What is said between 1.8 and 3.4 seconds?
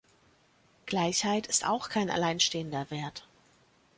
kein alleinstehender Wert.